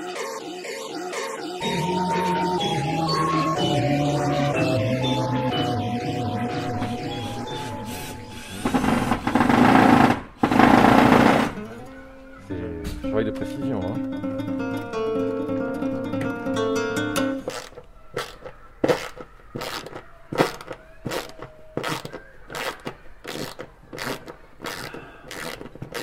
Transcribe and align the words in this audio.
C'est 0.00 0.28
travail 13.08 13.24
de 13.24 13.32
précision. 13.32 13.80
Hein. 13.82 13.96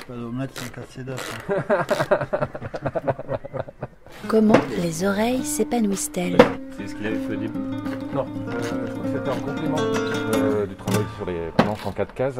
Pas 0.05 0.13
d'œuf. 1.03 1.47
Comment 4.35 4.59
les 4.83 5.05
oreilles 5.05 5.45
s'épanouissent-elles 5.45 6.35
C'est 6.77 6.89
ce 6.89 6.95
qu'il 6.95 7.07
avait 7.07 7.15
fait 7.15 7.35
au 7.35 7.37
début. 7.37 7.57
Non, 8.13 8.25
euh, 8.49 8.51
je 8.61 8.91
crois 8.91 9.03
que 9.03 9.07
c'était 9.13 9.29
un 9.29 9.39
complément 9.39 9.77
euh, 9.79 10.65
du 10.65 10.75
travail 10.75 11.05
sur 11.15 11.25
les 11.25 11.51
planches 11.55 11.85
en 11.85 11.93
4 11.93 12.13
cases. 12.13 12.39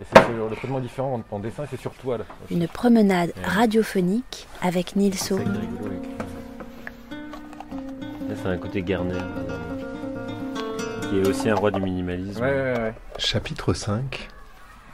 Et 0.00 0.04
c'est 0.10 0.56
traitement 0.56 0.80
différent 0.80 1.22
en, 1.30 1.36
en 1.36 1.38
dessin 1.38 1.64
et 1.64 1.66
c'est 1.70 1.78
sur 1.78 1.92
toile. 1.92 2.24
Une 2.50 2.66
promenade 2.66 3.34
radiophonique 3.44 4.48
avec 4.62 4.96
avec 4.96 4.96
lui. 4.96 5.10
Là, 7.10 8.34
c'est 8.42 8.48
un 8.48 8.56
côté 8.56 8.80
Garner. 8.80 9.12
bizarrement. 9.12 9.76
Qui 11.10 11.18
est 11.18 11.28
aussi 11.28 11.50
un 11.50 11.54
roi 11.54 11.70
du 11.70 11.82
minimalisme. 11.82 12.40
Ouais, 12.40 12.48
ouais, 12.48 12.78
ouais. 12.78 12.94
Chapitre 13.18 13.74
5 13.74 14.28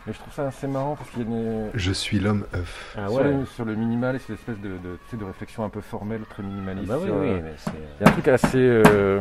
Mais 0.07 0.13
je 0.13 0.19
trouve 0.19 0.33
ça 0.35 0.49
assez 0.49 0.67
marrant 0.67 0.97
parce 0.97 1.11
qu'il 1.11 1.21
y 1.21 1.23
a 1.23 1.29
une, 1.29 1.71
Je 1.75 1.93
suis 1.93 2.19
l'homme 2.19 2.45
œuf. 2.55 2.97
Ah 2.99 3.07
sur, 3.07 3.17
ouais. 3.17 3.33
le, 3.33 3.47
sur 3.47 3.65
le 3.65 3.75
minimal 3.77 4.17
et 4.17 4.19
cette 4.19 4.31
espèce 4.39 4.59
de, 4.59 4.77
de, 4.79 5.25
réflexion 5.25 5.65
un 5.65 5.69
peu 5.69 5.81
formelle, 5.81 6.23
très 6.29 6.43
Ah 6.43 6.47
minimaliste. 6.47 6.89
bah 6.89 6.97
oui, 6.99 7.07
sur, 7.07 7.17
oui, 7.17 7.29
euh, 7.29 7.41
mais 7.43 7.55
c'est. 7.57 7.71
Il 8.01 8.05
y 8.05 8.07
a 8.07 8.09
un 8.09 8.13
truc 8.13 8.29
assez 8.29 8.59
euh, 8.59 9.21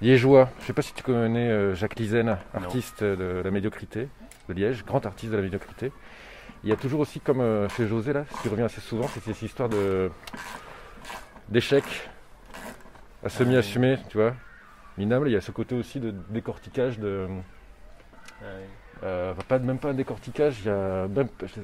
liégeois. 0.00 0.48
Je 0.60 0.66
sais 0.66 0.72
pas 0.72 0.82
si 0.82 0.94
tu 0.94 1.02
connais 1.02 1.50
euh, 1.50 1.74
Jacques 1.74 1.98
Lizen, 1.98 2.38
artiste 2.54 3.04
de 3.04 3.42
la 3.44 3.50
médiocrité 3.50 4.08
de 4.48 4.54
Liège, 4.54 4.84
grand 4.84 5.04
artiste 5.04 5.32
de 5.32 5.36
la 5.36 5.42
médiocrité. 5.42 5.92
Il 6.64 6.70
y 6.70 6.72
a 6.72 6.76
toujours 6.76 7.00
aussi, 7.00 7.20
comme 7.20 7.40
euh, 7.40 7.68
chez 7.68 7.86
José, 7.86 8.12
là, 8.12 8.24
ce 8.34 8.42
qui 8.42 8.48
revient 8.48 8.62
assez 8.62 8.80
souvent, 8.80 9.06
c'est 9.08 9.20
cette 9.22 9.42
histoire 9.42 9.68
de 9.68 10.10
d'échecs 11.48 12.08
à 13.24 13.28
semi-assumé, 13.28 13.98
tu 14.08 14.18
vois, 14.18 14.34
minable. 14.96 15.28
Il 15.28 15.32
y 15.32 15.36
a 15.36 15.40
ce 15.40 15.50
côté 15.50 15.74
aussi 15.74 16.00
de 16.00 16.12
décortiquage 16.30 16.98
de. 16.98 17.28
Ah 18.40 18.44
ouais. 18.44 18.66
Euh, 19.04 19.32
pas, 19.48 19.58
même 19.58 19.78
pas 19.78 19.90
un 19.90 19.94
décortiquage, 19.94 20.68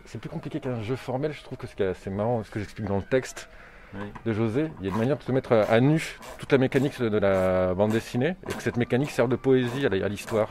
c'est 0.06 0.18
plus 0.20 0.28
compliqué 0.30 0.60
qu'un 0.60 0.82
jeu 0.82 0.96
formel, 0.96 1.32
je 1.32 1.42
trouve 1.42 1.58
que 1.58 1.66
c'est 1.66 1.84
assez 1.84 2.10
marrant 2.10 2.42
ce 2.44 2.50
que 2.50 2.60
j'explique 2.60 2.86
dans 2.86 2.96
le 2.96 3.02
texte 3.02 3.48
Oui. 3.94 4.06
de 4.24 4.32
José. 4.32 4.70
Il 4.80 4.86
y 4.86 4.88
a 4.88 4.92
une 4.92 4.98
manière 4.98 5.16
de 5.18 5.22
se 5.22 5.32
mettre 5.32 5.52
à, 5.52 5.80
nu 5.80 6.18
toute 6.38 6.52
la 6.52 6.58
mécanique 6.58 7.00
de 7.00 7.18
la 7.18 7.74
bande 7.74 7.90
dessinée 7.92 8.36
et 8.48 8.52
que 8.52 8.62
cette 8.62 8.76
mécanique 8.76 9.10
sert 9.10 9.26
de 9.28 9.36
poésie 9.36 9.84
à 9.86 10.08
l'histoire. 10.08 10.48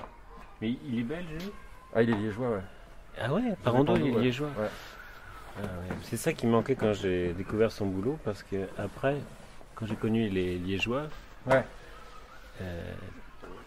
Mais 0.62 0.76
il 0.86 1.00
est 1.00 1.04
belge, 1.04 1.26
Ah, 1.96 2.02
il 2.02 2.10
est 2.10 2.16
liégeois, 2.16 2.50
ouais. 2.50 2.62
Ah 3.22 3.34
ouais, 3.34 3.42
Parando, 3.64 3.96
il 3.96 4.08
est 4.08 4.20
liégeois. 4.20 4.50
Ouais. 4.60 4.68
Ah 5.58 5.62
ouais. 5.62 5.96
C'est 6.04 6.18
ça 6.18 6.34
qui 6.34 6.48
me 6.48 6.52
manquait 6.52 6.76
quand 6.76 6.94
j'ai 6.94 7.32
découvert 7.34 7.72
son 7.72 7.86
boulot, 7.86 8.18
parce 8.26 8.44
que 8.44 8.68
après, 8.78 9.18
quand 9.76 9.86
j'ai 9.86 9.96
connu 9.96 10.28
les 10.30 10.58
liégeois, 10.58 11.04
Ouais. 11.46 11.64
euh, 12.62 12.92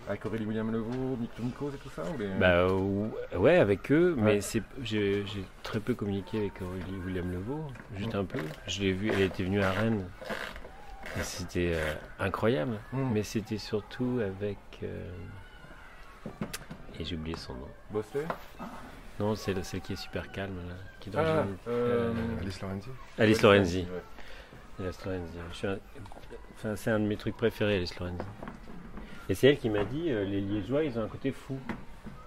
Avec 0.09 0.25
Aurélie 0.25 0.47
William 0.47 0.71
Levaux, 0.71 1.17
Mick 1.17 1.31
Nikos 1.41 1.71
et 1.71 1.79
tout 1.79 1.89
ça 1.91 2.03
ou 2.15 2.17
les- 2.19 2.29
bah 2.39 2.69
ou- 2.69 3.11
ouais, 3.37 3.57
avec 3.59 3.91
eux, 3.91 4.15
mais 4.17 4.35
Ouais. 4.35 4.41
c'est 4.41 4.63
j'ai 4.83 5.27
j'ai 5.27 5.45
très 5.65 5.81
peu 5.81 5.95
communiqué 5.95 6.39
avec 6.39 6.63
Aurélie 6.63 6.97
William 7.05 7.31
Levaux, 7.33 7.65
juste 7.97 8.15
un 8.15 8.25
peu. 8.25 8.39
Je 8.69 8.81
l'ai 8.83 8.93
vu, 8.93 9.11
elle 9.13 9.23
était 9.23 9.43
venue 9.43 9.63
à 9.63 9.73
Rennes. 9.73 10.05
Et 11.19 11.23
C'était 11.23 11.73
euh, 11.75 11.95
incroyable, 12.21 12.79
Mm. 12.93 13.11
mais 13.13 13.23
c'était 13.23 13.59
surtout 13.59 14.21
avec. 14.25 14.59
euh, 14.83 15.09
Et 16.99 17.05
j'ai 17.05 17.17
oublié 17.17 17.37
son 17.37 17.55
nom. 17.55 17.69
Bosset 17.91 18.27
Non, 19.19 19.35
c'est 19.35 19.61
celle 19.65 19.81
qui 19.81 19.95
est 19.95 19.97
super 19.97 20.31
calme, 20.31 20.57
là, 20.69 20.75
qui 21.01 21.11
est 21.11 21.17
Ah, 21.17 21.45
euh, 21.69 22.13
Alice 22.41 22.61
Lorenzi 22.61 22.89
Alice 23.19 23.43
Lorenzi. 23.43 23.87
Ouais. 24.79 24.85
Alice 24.85 25.05
Lorenzi. 25.05 25.39
Un- 25.65 25.79
Enfin, 26.59 26.75
c'est 26.77 26.91
un 26.91 26.99
de 27.01 27.05
mes 27.05 27.17
trucs 27.19 27.37
préférés, 27.37 27.77
Alice 27.77 27.99
Lorenzi. 27.99 28.25
Et 29.29 29.35
c'est 29.35 29.49
elle 29.49 29.59
qui 29.59 29.69
m'a 29.71 29.85
dit 29.85 30.11
euh, 30.11 30.25
les 30.25 30.41
Liégeois, 30.41 30.85
ils 30.85 30.99
ont 30.99 31.03
un 31.03 31.09
côté 31.09 31.33
fou. 31.33 31.59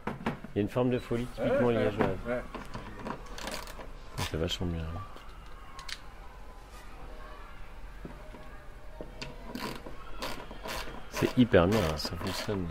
Il 0.08 0.58
y 0.58 0.60
a 0.60 0.62
une 0.62 0.70
forme 0.70 0.90
de 0.90 1.00
folie 1.00 1.26
typiquement 1.36 1.68
Ouais, 1.68 1.74
liégeoise. 1.76 2.18
ouais. 2.28 2.42
C'est 4.18 4.38
vachement 4.38 4.68
bien. 4.68 4.82
hein. 4.84 5.00
C'est 11.12 11.38
hyper 11.38 11.68
bien, 11.68 11.80
hein, 11.80 11.98
ça 11.98 12.12
fonctionne. 12.16 12.66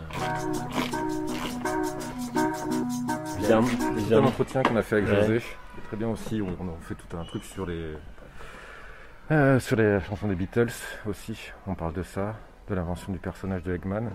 Bizarrement, 3.37 3.67
C'est 4.07 4.15
un 4.15 4.23
entretien 4.23 4.63
qu'on 4.63 4.75
a 4.75 4.81
fait 4.81 4.97
avec 4.97 5.09
Ouais. 5.09 5.15
José, 5.21 5.35
est 5.37 5.87
très 5.87 5.97
bien 5.97 6.07
aussi, 6.09 6.41
on 6.41 6.49
a 6.51 6.77
fait 6.81 6.95
tout 6.95 7.15
un 7.17 7.23
truc 7.25 7.43
sur 7.43 7.65
les 7.65 7.93
euh, 9.31 9.59
sur 9.59 9.75
les 9.75 9.99
chansons 10.01 10.27
des 10.27 10.35
Beatles 10.35 10.71
aussi. 11.07 11.51
On 11.67 11.75
parle 11.75 11.93
de 11.93 12.01
ça, 12.01 12.35
de 12.69 12.75
l'invention 12.75 13.11
du 13.11 13.19
personnage 13.19 13.63
de 13.63 13.73
Eggman. 13.73 14.11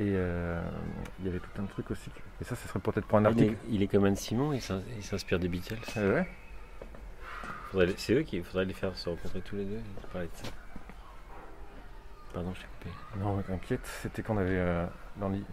Et 0.00 0.10
euh, 0.14 0.60
il 1.20 1.26
y 1.26 1.28
avait 1.28 1.38
tout 1.38 1.62
un 1.62 1.66
truc 1.66 1.90
aussi. 1.90 2.10
Et 2.40 2.44
ça, 2.44 2.56
ce 2.56 2.66
serait 2.66 2.80
peut-être 2.80 3.06
pour 3.06 3.18
un 3.18 3.22
Il 3.22 3.26
article. 3.26 3.52
est, 3.52 3.58
il 3.70 3.82
est 3.82 3.86
comme 3.88 4.04
Anne 4.04 4.16
Simon, 4.16 4.52
il 4.52 4.60
s'in- 4.60 4.82
il 4.96 5.02
s'inspire 5.04 5.38
des 5.38 5.48
Beatles. 5.48 5.76
Euh, 5.96 6.14
ouais. 6.14 6.28
Faudrait 7.70 7.86
les- 7.86 7.94
C'est 7.96 8.14
eux 8.14 8.22
qui 8.22 8.42
faudrait 8.42 8.64
les 8.64 8.72
faire 8.74 8.96
se 8.96 9.08
rencontrer 9.08 9.40
tous 9.42 9.56
les 9.56 9.64
deux 9.64 9.80
parler 10.12 10.28
de 10.28 10.46
ça. 10.46 10.52
Pardon, 12.34 12.52
je 12.54 12.60
t'ai 12.60 12.66
coupé. 12.66 12.90
Non, 13.20 13.42
t'inquiète, 13.42 13.86
c'était 14.02 14.22
qu'on 14.22 14.38
avait 14.38 14.56
euh, 14.58 14.86
dans 15.18 15.28
li- 15.28 15.44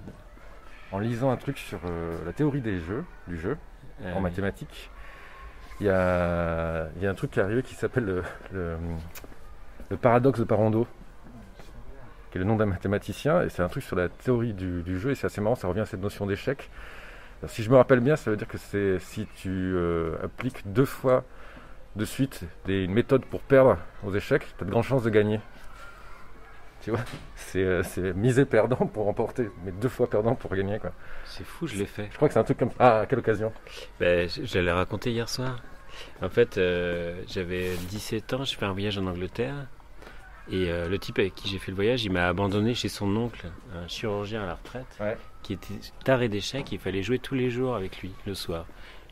en 0.92 1.00
lisant 1.00 1.30
un 1.30 1.38
truc 1.38 1.58
sur 1.58 1.80
la 2.26 2.34
théorie 2.34 2.62
des 2.62 2.80
jeux, 2.80 3.04
du 3.28 3.38
jeu, 3.38 3.58
Euh, 4.02 4.14
en 4.14 4.22
mathématiques. 4.22 4.90
Il 5.82 5.86
y 5.86 5.90
a, 5.90 6.88
y 7.02 7.06
a 7.06 7.10
un 7.10 7.14
truc 7.14 7.32
qui 7.32 7.40
est 7.40 7.44
arrivé 7.44 7.62
qui 7.64 7.76
s'appelle 7.76 8.06
le, 8.06 8.24
le- 8.54 8.78
le 9.90 9.98
paradoxe 9.98 10.40
de 10.40 10.46
Parando, 10.46 10.88
qui 12.32 12.38
est 12.38 12.40
le 12.40 12.46
nom 12.46 12.56
d'un 12.56 12.66
mathématicien, 12.66 13.44
et 13.44 13.50
c'est 13.50 13.62
un 13.62 13.68
truc 13.68 13.84
sur 13.84 13.96
la 13.96 14.10
théorie 14.10 14.54
du, 14.54 14.84
du 14.84 15.00
jeu, 15.00 15.12
et 15.12 15.16
c'est 15.16 15.28
assez 15.28 15.42
marrant, 15.42 15.56
ça 15.56 15.68
revient 15.68 15.82
à 15.82 15.86
cette 15.86 16.02
notion 16.02 16.26
d'échec. 16.26 16.70
Alors, 17.42 17.50
si 17.50 17.64
je 17.64 17.70
me 17.70 17.78
rappelle 17.78 18.02
bien, 18.02 18.16
ça 18.16 18.30
veut 18.30 18.38
dire 18.38 18.48
que 18.48 18.58
c'est 18.58 19.00
si 19.00 19.26
tu 19.38 19.50
euh, 19.50 20.18
appliques 20.24 20.72
deux 20.72 20.86
fois 20.86 21.24
de 21.96 22.06
suite 22.06 22.44
des, 22.66 22.84
une 22.84 22.94
méthode 22.94 23.26
pour 23.26 23.42
perdre 23.42 23.78
aux 24.04 24.14
échecs, 24.14 24.46
tu 24.58 24.64
as 24.64 24.66
de 24.66 24.72
grandes 24.72 24.84
chances 24.84 25.04
de 25.04 25.10
gagner. 25.10 25.40
Tu 26.82 26.92
vois 26.92 27.00
C'est 27.36 27.64
euh, 27.64 27.84
miser 28.16 28.46
perdant 28.46 28.76
pour 28.76 29.06
remporter, 29.06 29.50
mais 29.64 29.72
deux 29.72 29.90
fois 29.90 30.10
perdant 30.10 30.36
pour 30.36 30.54
gagner. 30.54 30.80
Quoi. 30.80 30.92
C'est 31.26 31.46
fou, 31.46 31.68
je 31.68 31.76
l'ai 31.76 31.86
fait. 31.86 32.08
Je 32.12 32.16
crois 32.16 32.28
que 32.28 32.34
c'est 32.34 32.40
un 32.40 32.44
truc 32.44 32.58
comme 32.58 32.72
Ah, 32.78 33.00
à 33.02 33.06
quelle 33.06 33.20
occasion 33.20 33.52
Ben, 34.00 34.30
je 34.30 34.60
l'ai 34.60 34.72
raconté 34.72 35.12
hier 35.12 35.28
soir. 35.28 35.62
En 36.22 36.30
fait, 36.30 36.58
euh, 36.58 37.22
j'avais 37.28 37.76
17 37.90 38.34
ans, 38.34 38.44
je 38.44 38.56
fais 38.56 38.66
un 38.66 38.72
voyage 38.72 38.98
en 38.98 39.08
Angleterre. 39.08 39.68
Et 40.52 40.72
euh, 40.72 40.88
le 40.90 40.98
type 40.98 41.20
avec 41.20 41.36
qui 41.36 41.48
j'ai 41.50 41.60
fait 41.60 41.72
le 41.72 41.76
voyage, 41.76 42.04
il 42.06 42.12
m'a 42.12 42.28
abandonné 42.28 42.74
chez 42.74 42.90
son 42.90 43.16
oncle, 43.16 43.48
un 43.76 43.88
chirurgien 43.88 44.44
à 44.44 44.46
la 44.48 44.56
retraite, 44.56 44.88
Ouais. 45.00 45.18
qui 45.44 45.54
était 45.54 45.76
taré 46.04 46.28
d'échecs. 46.30 46.72
Il 46.72 46.80
fallait 46.80 47.04
jouer 47.04 47.20
tous 47.20 47.36
les 47.36 47.50
jours 47.52 47.76
avec 47.76 48.02
lui, 48.02 48.12
le 48.26 48.34
soir. 48.34 48.66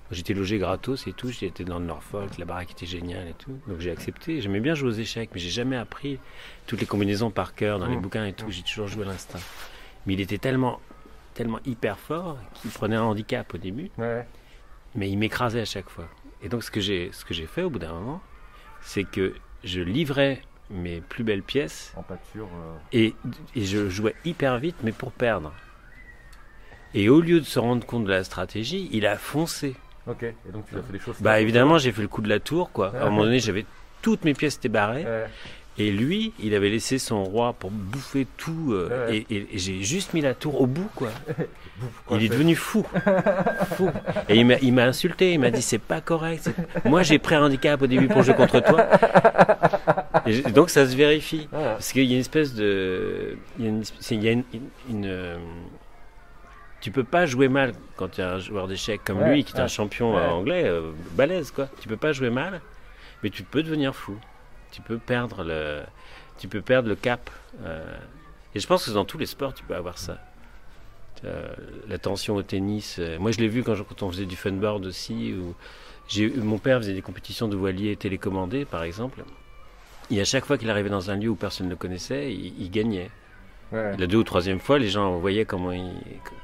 J'étais 0.10 0.34
logé 0.34 0.58
gratos 0.58 1.06
et 1.08 1.12
tout, 1.14 1.30
j'étais 1.30 1.66
dans 1.66 1.80
le 1.80 1.86
Norfolk, 1.86 2.38
la 2.38 2.46
baraque 2.46 2.72
était 2.72 2.86
géniale 2.86 3.28
et 3.28 3.34
tout. 3.34 3.60
Donc 3.68 3.80
j'ai 3.82 3.92
accepté. 3.92 4.40
J'aimais 4.42 4.62
bien 4.62 4.74
jouer 4.74 4.90
aux 4.90 4.94
échecs, 4.94 5.30
mais 5.34 5.40
j'ai 5.40 5.50
jamais 5.50 5.76
appris 5.76 6.18
toutes 6.66 6.80
les 6.80 6.86
combinaisons 6.88 7.30
par 7.30 7.54
cœur 7.56 7.78
dans 7.78 7.88
les 7.88 7.98
Mm. 7.98 8.02
bouquins 8.02 8.26
et 8.26 8.32
tout. 8.34 8.50
J'ai 8.50 8.64
toujours 8.64 8.88
joué 8.88 9.04
à 9.04 9.08
l'instinct. 9.10 9.40
Mais 10.06 10.14
il 10.14 10.22
était 10.22 10.38
tellement, 10.38 10.80
tellement 11.34 11.60
hyper 11.66 12.00
fort 12.00 12.38
qu'il 12.54 12.72
prenait 12.72 12.96
un 12.96 13.04
handicap 13.04 13.54
au 13.54 13.58
début 13.58 13.92
Ouais. 13.98 14.26
mais 14.96 15.10
il 15.10 15.18
m'écrasait 15.18 15.60
à 15.62 15.66
chaque 15.66 15.90
fois. 15.90 16.08
Et 16.42 16.48
donc 16.50 16.64
ce 16.64 16.72
que 16.72 16.80
j'ai 16.80 17.10
ce 17.12 17.26
que 17.26 17.34
j'ai 17.34 17.46
fait 17.46 17.64
au 17.64 17.70
bout 17.70 17.80
d'un 17.80 17.92
moment, 17.94 18.22
c'est 18.82 19.04
que 19.04 19.36
je 19.66 19.82
livrais 19.82 20.42
mes 20.70 21.02
plus 21.02 21.24
belles 21.24 21.44
pièces 21.44 21.94
En 21.96 22.04
pâture. 22.04 22.48
euh, 22.48 22.76
et, 22.92 23.16
et 23.56 23.64
je 23.66 23.90
jouais 23.90 24.16
hyper 24.26 24.58
vite, 24.60 24.76
mais 24.84 24.92
pour 24.92 25.12
perdre. 25.12 25.54
Et 26.94 27.10
au 27.10 27.22
lieu 27.22 27.40
de 27.40 27.46
se 27.46 27.60
rendre 27.60 27.86
compte 27.86 28.06
de 28.06 28.10
la 28.10 28.24
stratégie, 28.24 28.90
il 28.92 29.06
a 29.06 29.18
foncé. 29.18 29.76
Ok. 30.08 30.24
Et 30.24 30.36
donc 30.52 30.66
tu 30.70 30.78
as 30.78 30.82
fait 30.82 30.94
des 30.94 31.00
choses. 31.00 31.18
Bah 31.22 31.40
évidemment, 31.42 31.78
j'ai 31.78 31.92
fait 31.92 32.02
le 32.02 32.08
coup 32.08 32.22
de 32.22 32.30
la 32.30 32.40
tour, 32.40 32.72
quoi. 32.72 32.94
À 32.96 33.04
un 33.04 33.10
moment 33.10 33.24
donné, 33.24 33.40
j'avais 33.40 33.66
toutes 34.02 34.24
mes 34.26 34.34
pièces 34.34 34.56
étaient 34.58 34.70
barrées, 34.70 35.04
Ouais. 35.04 35.26
Et 35.80 35.92
lui, 35.92 36.34
il 36.40 36.54
avait 36.56 36.70
laissé 36.70 36.98
son 36.98 37.24
roi 37.24 37.54
pour 37.54 37.70
bouffer 37.72 38.26
tout, 38.38 38.70
euh, 38.72 39.08
Ouais. 39.10 39.18
et, 39.30 39.36
et- 39.36 39.48
et 39.54 39.58
j'ai 39.58 39.84
juste 39.84 40.14
mis 40.14 40.22
la 40.22 40.34
tour 40.34 40.60
au 40.62 40.66
bout, 40.68 40.90
quoi. 40.96 41.10
il 42.12 42.24
est 42.24 42.30
devenu 42.30 42.56
fou. 42.56 42.86
fou. 43.76 43.90
Et 44.30 44.38
il 44.38 44.74
m'a, 44.74 44.84
insulté, 44.84 45.34
il 45.34 45.40
m'a 45.40 45.52
dit 45.52 45.62
c'est 45.62 45.78
pas 45.78 46.02
correct. 46.02 46.50
Moi 46.86 47.04
j'ai 47.04 47.20
pris 47.20 47.36
un 47.36 47.44
handicap 47.46 47.82
au 47.82 47.88
début 47.88 48.08
pour 48.08 48.24
jouer 48.24 48.34
contre 48.36 48.60
toi. 48.60 48.88
Et 50.26 50.42
donc 50.52 50.70
ça 50.70 50.88
se 50.88 50.96
vérifie. 50.96 51.48
Parce 51.52 51.92
qu'il 51.94 52.04
y 52.06 52.12
a 52.12 52.16
une 52.16 52.22
espèce 52.22 52.54
de. 52.56 53.38
Il 53.60 53.66
y 53.66 53.68
a 53.68 53.70
une, 53.72 53.84
c'est- 54.00 54.16
il 54.16 54.24
y 54.24 54.30
a 54.30 54.32
une, 54.32 54.44
une- 54.54 54.70
une, 54.90 55.06
euh, 55.06 55.38
tu 56.82 56.92
peux 56.92 57.04
pas 57.04 57.26
jouer 57.26 57.48
mal 57.50 57.74
quand 57.96 58.10
tu 58.10 58.22
es 58.22 58.24
un 58.24 58.40
joueur 58.40 58.68
d'échecs 58.68 59.02
comme 59.06 59.20
Ouais, 59.20 59.34
lui, 59.34 59.44
qui 59.44 59.56
est 59.56 59.60
un 59.60 59.68
champion 59.68 60.16
anglais, 60.16 60.64
euh, 60.66 60.92
balèze 61.14 61.52
quoi. 61.52 61.68
Tu 61.82 61.88
peux 61.88 61.98
pas 61.98 62.12
jouer 62.14 62.30
mal, 62.30 62.62
mais 63.24 63.30
tu 63.30 63.44
peux 63.44 63.62
devenir 63.64 63.96
fou. 63.96 64.16
Tu 64.72 64.82
peux 64.82 64.98
perdre 64.98 65.44
le, 65.44 65.82
tu 66.40 66.48
peux 66.48 66.62
perdre 66.62 66.90
le 66.90 66.96
cap. 66.96 67.30
Euh, 67.64 67.84
et 68.56 68.60
je 68.60 68.68
pense 68.68 68.86
que 68.86 68.92
dans 68.92 69.06
tous 69.06 69.18
les 69.18 69.26
sports, 69.26 69.54
tu 69.54 69.64
peux 69.64 69.76
avoir 69.76 69.98
ça. 69.98 70.18
Euh, 71.26 71.48
la 71.88 71.98
tension 71.98 72.36
au 72.36 72.44
tennis. 72.44 72.98
euh, 73.00 73.18
moi, 73.20 73.32
je 73.32 73.40
l'ai 73.40 73.48
vu 73.48 73.64
quand, 73.64 73.74
je- 73.76 73.84
quand 73.84 74.04
on 74.04 74.12
faisait 74.12 74.26
du 74.26 74.36
funboard 74.36 74.86
aussi. 74.86 75.34
Où 75.34 75.56
mon 76.44 76.58
père 76.60 76.78
faisait 76.78 76.94
des 76.94 77.02
compétitions 77.02 77.48
de 77.48 77.56
voilier 77.58 77.96
télécommandés, 77.98 78.66
par 78.66 78.84
exemple. 78.84 79.24
Et 80.12 80.22
à 80.22 80.26
chaque 80.26 80.46
fois 80.46 80.58
qu'il 80.58 80.70
arrivait 80.70 80.90
dans 80.90 81.10
un 81.12 81.18
lieu 81.18 81.28
où 81.30 81.36
personne 81.36 81.66
ne 81.66 81.72
le 81.72 81.76
connaissait, 81.76 82.32
il, 82.34 82.54
il 82.62 82.70
gagnait. 82.72 83.10
Ouais. 83.74 83.98
La 83.98 84.08
deux 84.08 84.18
ou 84.18 84.24
troisième 84.24 84.60
fois, 84.60 84.80
les 84.80 84.88
gens 84.90 85.18
voyaient 85.18 85.44
comment 85.44 85.72
il. 85.74 85.92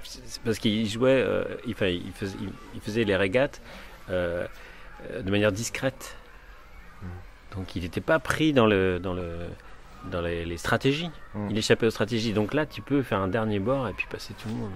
c'est 0.04 0.42
Parce 0.42 0.60
qu'il 0.60 0.86
jouait, 0.90 1.12
euh, 1.26 1.46
il, 1.66 1.72
enfin, 1.74 1.88
il, 1.88 2.12
faisait, 2.12 2.36
il- 2.42 2.50
il 2.76 2.82
faisait 2.82 3.04
les 3.06 3.16
régates 3.16 3.62
de 4.10 5.32
manière 5.32 5.52
discrète. 5.52 6.18
Donc 7.56 7.76
il 7.76 7.84
n'était 7.84 8.02
pas 8.02 8.20
pris 8.20 8.54
dans, 8.54 8.66
le, 8.66 9.00
dans, 9.00 9.14
le, 9.14 9.30
dans 10.12 10.22
les, 10.22 10.46
les 10.46 10.58
stratégies. 10.58 11.12
Mm. 11.36 11.48
Il 11.52 11.58
échappait 11.58 11.86
aux 11.88 11.92
stratégies. 11.92 12.34
Donc 12.34 12.54
là, 12.54 12.66
tu 12.66 12.82
peux 12.82 13.02
faire 13.04 13.20
un 13.20 13.28
dernier 13.28 13.60
bord 13.60 13.88
et 13.88 13.94
puis 13.94 14.08
passer 14.10 14.34
tout 14.34 14.48
le 14.50 14.56
monde. 14.56 14.72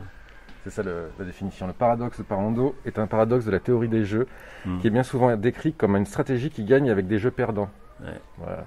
C'est 0.64 0.70
ça 0.72 0.84
le- 0.84 1.10
la 1.18 1.26
définition. 1.26 1.66
Le 1.68 1.74
paradoxe 1.74 2.18
de 2.18 2.24
Parando 2.24 2.76
est 2.86 3.00
un 3.00 3.08
paradoxe 3.08 3.46
de 3.46 3.52
la 3.52 3.60
théorie 3.60 3.88
des 3.88 4.04
jeux, 4.06 4.28
Mm. 4.66 4.80
qui 4.82 4.88
est 4.88 4.92
bien 4.92 5.04
souvent 5.04 5.36
décrit 5.38 5.74
comme 5.74 5.96
une 5.96 6.06
stratégie 6.06 6.50
qui 6.50 6.64
gagne 6.66 6.90
avec 6.90 7.08
des 7.08 7.20
jeux 7.20 7.32
perdants. 7.32 7.70
Ouais. 8.02 8.20
Voilà. 8.38 8.66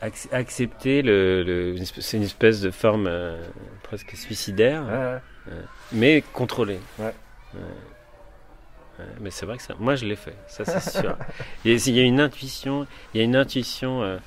Ac- 0.00 0.32
accepter, 0.32 1.02
le, 1.02 1.76
c'est 2.00 2.16
une 2.16 2.22
espèce 2.24 2.60
de 2.60 2.70
forme 2.72 3.06
euh, 3.08 3.40
presque 3.84 4.16
suicidaire, 4.16 4.82
Ouais, 4.84 5.52
ouais. 5.52 5.58
mais 5.92 6.24
contrôlée. 6.32 6.80
Ouais. 8.98 9.06
Mais 9.20 9.30
c'est 9.30 9.46
vrai 9.46 9.56
que 9.56 9.62
ça, 9.62 9.74
moi 9.78 9.94
je 9.94 10.04
l'ai 10.04 10.16
fait, 10.16 10.36
ça 10.46 10.64
c'est 10.64 11.00
sûr. 11.00 11.16
Il 11.64 11.72
y 11.72 12.00
a 12.00 12.02
une 12.02 12.20
intuition, 12.20 12.86
il 13.14 13.18
y 13.18 13.20
a 13.20 13.24
une 13.24 13.36
intuition. 13.36 14.02
euh, 14.02 14.18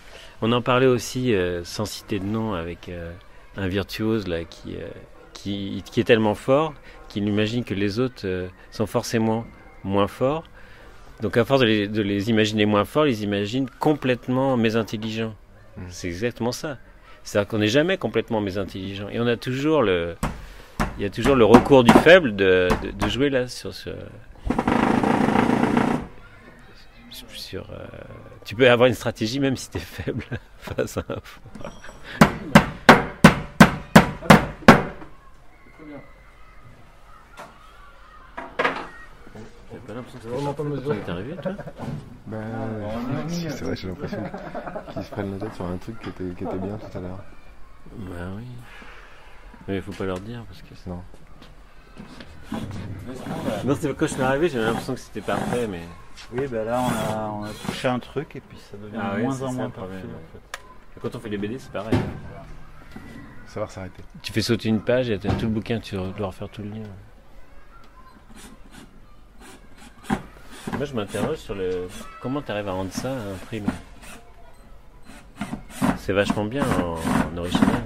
on 0.41 0.51
en 0.51 0.61
parlait 0.61 0.87
aussi 0.87 1.33
euh, 1.33 1.63
sans 1.63 1.85
citer 1.85 2.19
de 2.19 2.25
nom 2.25 2.53
avec 2.53 2.89
euh, 2.89 3.11
un 3.57 3.67
virtuose 3.67 4.27
là 4.27 4.43
qui, 4.43 4.75
qui 5.33 5.83
qui 5.85 5.99
est 5.99 6.03
tellement 6.03 6.35
fort 6.35 6.73
qu'il 7.09 7.27
imagine 7.27 7.63
que 7.63 7.73
les 7.73 7.99
autres 7.99 8.49
sont 8.71 8.87
forcément 8.87 9.45
moins 9.83 10.07
forts. 10.07 10.43
Donc 11.21 11.37
à 11.37 11.45
force 11.45 11.61
de 11.61 11.65
les, 11.65 11.87
de 11.87 12.01
les 12.01 12.29
imaginer 12.29 12.65
moins 12.65 12.83
forts, 12.85 13.07
ils 13.07 13.21
imaginent 13.21 13.69
complètement 13.79 14.57
mésintelligents. 14.57 15.35
Mm. 15.77 15.81
C'est 15.89 16.07
exactement 16.07 16.51
ça. 16.51 16.77
C'est-à-dire 17.23 17.47
qu'on 17.47 17.59
n'est 17.59 17.67
jamais 17.67 17.97
complètement 17.97 18.41
mésintelligent. 18.41 19.07
Et 19.09 19.19
on 19.19 19.27
a 19.27 19.37
toujours 19.37 19.81
le, 19.81 20.15
il 20.97 21.03
y 21.03 21.05
a 21.05 21.09
toujours 21.09 21.35
le 21.35 21.45
recours 21.45 21.83
du 21.83 21.91
faible 21.91 22.35
de, 22.35 22.67
de, 22.83 22.91
de 22.91 23.09
jouer 23.09 23.29
là 23.29 23.47
sur 23.47 23.73
ce. 23.73 23.91
Sur, 27.29 27.69
euh, 27.71 27.85
tu 28.43 28.55
peux 28.55 28.69
avoir 28.69 28.87
une 28.87 28.93
stratégie 28.93 29.39
même 29.39 29.55
si 29.55 29.69
tu 29.69 29.77
es 29.77 29.79
faible 29.79 30.25
face 30.57 30.97
à 30.97 31.01
un 31.07 31.21
fort. 31.23 31.81
T'as 39.71 39.77
pas 39.87 39.93
l'impression 39.93 40.19
que 40.19 40.27
vraiment 40.27 40.53
pas 40.53 40.63
mesuré. 40.63 40.97
t'es 41.05 41.11
arrivé 41.11 41.35
toi 41.41 41.51
Ben, 42.27 42.41
si, 43.29 43.49
c'est 43.49 43.63
vrai, 43.63 43.75
j'ai 43.75 43.87
l'impression 43.87 44.23
qu'ils 44.91 45.03
se 45.03 45.11
prennent 45.11 45.31
la 45.39 45.45
tête 45.45 45.55
sur 45.55 45.65
un 45.65 45.77
truc 45.77 45.99
qui 45.99 46.09
était, 46.09 46.35
qui 46.37 46.43
était 46.43 46.57
bien 46.57 46.77
tout 46.77 46.97
à 46.97 47.01
l'heure. 47.01 47.23
Bah 47.97 48.31
oui. 48.35 48.47
Mais 49.67 49.77
il 49.77 49.81
faut 49.81 49.91
pas 49.93 50.05
leur 50.05 50.19
dire 50.19 50.43
parce 50.47 50.61
que 50.61 50.89
Non. 50.89 51.01
Non, 53.63 53.77
c'est 53.79 53.95
quand 53.95 54.07
je 54.07 54.13
suis 54.13 54.21
arrivé, 54.21 54.49
j'avais 54.49 54.65
l'impression 54.65 54.93
que 54.93 54.99
c'était 54.99 55.21
parfait, 55.21 55.67
mais. 55.67 55.81
Oui, 56.33 56.47
ben 56.47 56.65
là, 56.65 56.81
on 56.81 57.13
a, 57.13 57.29
on 57.29 57.43
a 57.43 57.49
touché 57.65 57.87
un 57.87 57.99
truc 57.99 58.35
et 58.35 58.39
puis 58.41 58.57
ça 58.71 58.77
devient 58.77 58.97
Ah 58.99 59.11
de 59.11 59.15
ouais, 59.17 59.23
moins 59.23 59.41
en 59.43 59.53
moins 59.53 59.69
parfait. 59.69 59.93
en 59.95 60.31
fait. 60.31 60.57
Et 60.97 60.99
Quand 61.01 61.15
on 61.15 61.19
fait 61.19 61.29
les 61.29 61.37
BD, 61.37 61.59
c'est 61.59 61.71
pareil. 61.71 61.97
Savoir 63.47 63.71
s'arrêter. 63.71 64.03
Tu 64.21 64.31
fais 64.33 64.41
sauter 64.41 64.69
une 64.69 64.81
page 64.81 65.09
et 65.09 65.17
t'as 65.19 65.29
tout 65.33 65.45
le 65.45 65.51
bouquin, 65.51 65.79
tu 65.79 65.95
dois 65.95 66.27
refaire 66.27 66.49
tout 66.49 66.61
le 66.61 66.69
livre. 66.69 66.89
Moi, 70.73 70.85
je 70.85 70.93
m'interroge 70.93 71.37
sur 71.37 71.55
le. 71.55 71.87
Comment 72.21 72.41
tu 72.41 72.51
arrives 72.51 72.67
à 72.67 72.71
rendre 72.73 72.91
ça 72.91 73.09
à 73.11 73.33
imprimer 73.33 73.67
C'est 75.99 76.11
vachement 76.13 76.43
bien 76.45 76.65
en, 76.81 76.95
en 77.33 77.37
original. 77.37 77.81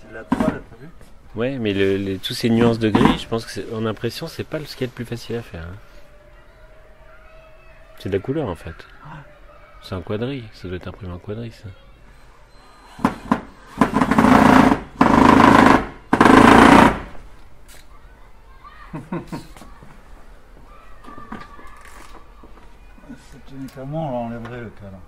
C'est 0.00 0.08
de 0.10 0.14
la 0.14 0.24
toile, 0.24 0.62
t'as 0.70 0.76
vu? 0.80 0.88
Ouais, 1.34 1.58
mais 1.58 1.72
le, 1.72 1.96
les, 1.96 2.18
tous 2.18 2.34
ces 2.34 2.50
nuances 2.50 2.78
de 2.78 2.90
gris, 2.90 3.18
je 3.18 3.26
pense 3.26 3.44
que 3.46 3.50
c'est- 3.50 3.72
en 3.74 3.86
impression, 3.86 4.26
c'est 4.28 4.44
pas 4.44 4.58
ce 4.64 4.76
qui 4.76 4.84
est 4.84 4.88
le 4.88 4.92
plus 4.92 5.04
facile 5.06 5.36
à 5.36 5.42
faire. 5.42 5.62
hein. 5.64 5.76
C'est 8.02 8.08
de 8.08 8.16
la 8.16 8.20
couleur 8.20 8.48
en 8.48 8.56
fait. 8.56 8.74
C'est 9.80 9.94
un 9.94 10.02
quadri, 10.02 10.42
ça 10.54 10.66
doit 10.66 10.76
être 10.76 10.88
imprimé 10.88 11.12
en 11.12 11.18
quadri 11.18 11.52
ça. 11.52 11.68
C'est 23.68 23.80
on 23.80 24.26
enlèverait 24.26 24.62
le 24.62 24.70
câlin. 24.70 24.98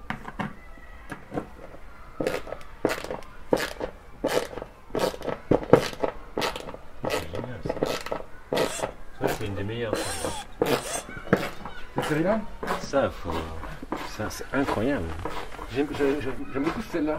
C'est 7.08 7.34
génial 7.34 7.60
ça. 7.64 7.74
Ça, 9.18 9.28
c'est 9.36 9.46
une 9.46 9.54
des 9.56 9.64
meilleures. 9.64 9.96
Cette 11.96 12.04
série-là 12.04 12.40
Ça, 12.84 13.10
faut... 13.10 13.32
ça 14.08 14.28
c'est 14.30 14.44
incroyable. 14.52 15.06
J'aime 15.74 15.88
j'ai- 15.98 16.20
j'ai- 16.20 16.30
j'aime 16.52 16.62
beaucoup 16.62 16.82
celle-là. 16.92 17.18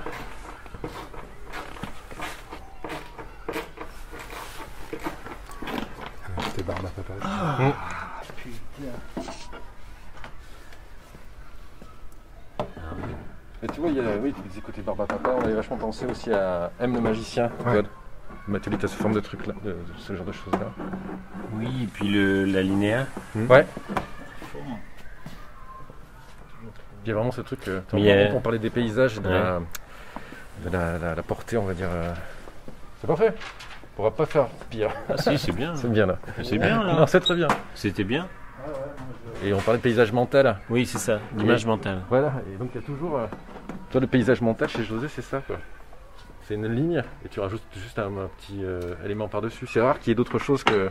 C'était 6.46 6.64
barbe 6.64 6.86
à 6.86 6.90
papa. 6.90 7.74
Et 13.64 13.68
tu 13.68 13.80
vois, 13.80 13.90
il 13.90 13.96
y 13.96 14.00
a, 14.00 14.04
oui, 14.22 14.34
tu 14.34 14.42
disais 14.48 14.62
côté 14.62 14.82
Papa, 14.82 15.06
on 15.26 15.42
avait 15.42 15.54
vachement 15.54 15.78
pensé 15.78 16.06
aussi 16.06 16.32
à 16.32 16.72
M 16.80 16.94
le 16.94 17.02
magicien. 17.02 17.50
Ouais. 17.66 17.74
God. 17.74 17.88
Mathieu, 18.48 18.72
tu 18.78 18.86
as 18.86 18.88
ce 18.88 18.96
forme 18.96 19.14
de 19.14 19.20
truc 19.22 19.48
là, 19.48 19.54
de, 19.64 19.72
de 19.72 19.78
ce 19.98 20.16
genre 20.16 20.26
de 20.26 20.32
choses 20.32 20.54
là. 20.54 20.72
Oui, 21.54 21.84
et 21.84 21.88
puis 21.88 22.08
le, 22.08 22.46
la 22.46 22.62
linéa. 22.62 23.08
Ouais. 23.50 23.66
Il 27.06 27.10
y 27.10 27.12
a 27.12 27.16
vraiment 27.16 27.32
ce 27.32 27.42
truc. 27.42 27.60
Euh, 27.68 27.82
a- 27.94 28.34
On 28.36 28.40
parlait 28.42 28.60
des 28.60 28.70
paysages 28.72 29.18
et 29.18 29.20
de, 29.22 29.28
Ouais. 29.28 29.34
la, 29.34 29.60
de 30.66 30.70
la, 30.72 30.98
la- 30.98 31.16
la 31.16 31.24
portée, 31.24 31.56
on 31.58 31.66
va 31.66 31.74
dire. 31.74 31.90
euh, 31.92 32.12
C'est 33.02 33.08
parfait. 33.08 33.34
On 33.94 33.96
pourra 33.98 34.12
pas 34.12 34.26
faire 34.26 34.48
pire. 34.70 34.90
Ah 35.08 35.18
si, 35.18 35.38
c'est 35.38 35.52
bien. 35.52 35.76
C'est 35.76 35.88
bien 35.90 36.06
là. 36.08 36.18
C'est 36.44 36.58
bien 36.58 36.84
là. 36.84 36.94
Non, 37.00 37.08
c'est 37.08 37.20
très 37.22 37.36
bien. 37.36 37.48
C'était 37.76 38.04
bien. 38.04 38.28
Et 39.44 39.54
on 39.54 39.60
parlait 39.60 39.78
de 39.78 39.84
paysage 39.84 40.12
mental. 40.12 40.58
Oui, 40.70 40.86
c'est 40.86 40.98
ça. 40.98 41.20
L'image 41.38 41.66
mentale. 41.66 42.02
Voilà. 42.10 42.34
Et 42.54 42.58
donc 42.58 42.72
il 42.74 42.82
y 42.82 42.84
a 42.84 42.88
toujours. 42.88 43.18
euh, 43.20 43.28
Toi, 43.92 44.02
le 44.02 44.08
paysage 44.08 44.42
mental 44.42 44.68
chez 44.70 44.84
José, 44.84 45.08
c'est 45.08 45.22
ça 45.22 45.40
quoi. 45.46 45.58
C'est 46.44 46.56
une 46.56 46.68
ligne 46.68 47.04
et 47.24 47.30
tu 47.30 47.40
rajoutes 47.40 47.62
juste 47.76 47.98
un, 48.00 48.06
un 48.08 48.28
petit 48.40 48.60
euh, 48.64 48.96
élément 49.06 49.28
par-dessus. 49.28 49.68
C'est 49.68 49.82
rare 49.82 50.00
qu'il 50.00 50.10
y 50.10 50.12
ait 50.12 50.16
d'autres 50.16 50.40
choses 50.40 50.64
que. 50.64 50.90